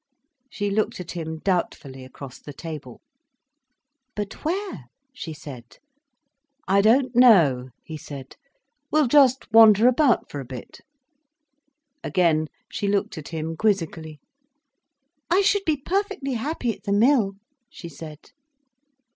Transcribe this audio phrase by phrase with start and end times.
[0.49, 3.01] She looked at him doubtfully across the table.
[4.15, 5.77] "But where?" she said.
[6.67, 8.35] "I don't know," he said.
[8.89, 10.81] "We'll just wander about for a bit."
[12.03, 14.19] Again she looked at him quizzically.
[15.29, 17.33] "I should be perfectly happy at the Mill,"
[17.69, 18.31] she said.